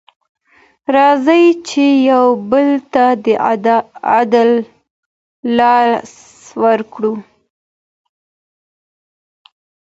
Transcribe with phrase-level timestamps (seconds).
[0.95, 3.27] راځئ چي یو بل ته د
[4.13, 4.51] عدل
[5.57, 6.11] لاس
[6.63, 7.13] ورکړو.